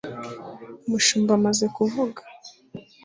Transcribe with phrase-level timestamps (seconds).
[0.85, 2.21] umushumba amaze kuvuga